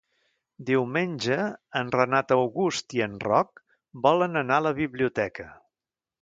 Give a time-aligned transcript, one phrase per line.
[0.67, 1.35] Diumenge
[1.81, 3.63] en Renat August i en Roc
[4.07, 5.47] volen anar a la biblioteca.